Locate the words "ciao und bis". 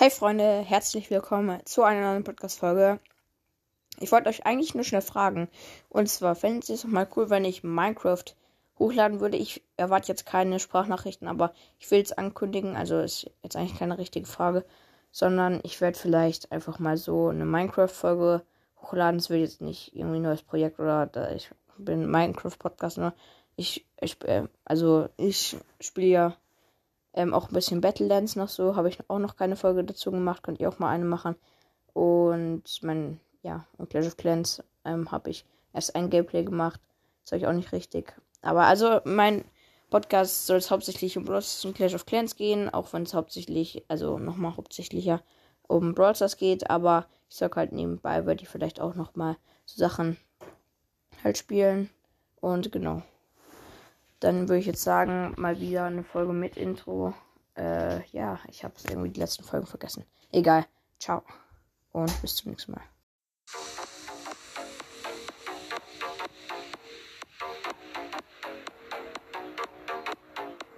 60.98-62.36